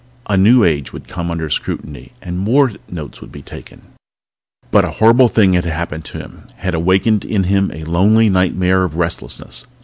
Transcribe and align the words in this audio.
A 0.25 0.35
new 0.35 0.63
age 0.63 0.91
would 0.93 1.07
come 1.07 1.29
under 1.29 1.47
scrutiny 1.47 2.11
and 2.23 2.39
more 2.39 2.71
notes 2.89 3.21
would 3.21 3.31
be 3.31 3.43
taken. 3.43 3.83
But 4.71 4.83
a 4.83 4.89
horrible 4.97 5.27
thing 5.27 5.51
that 5.51 5.63
had 5.63 5.71
happened 5.73 6.05
to 6.05 6.17
him, 6.17 6.47
had 6.55 6.73
awakened 6.73 7.23
in 7.23 7.43
him 7.43 7.69
a 7.71 7.83
lonely 7.83 8.27
nightmare 8.27 8.83
of 8.83 8.95
restlessness. 8.95 9.67